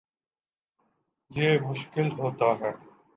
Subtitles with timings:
[1.31, 2.71] یہ مشکل ہوتا ہے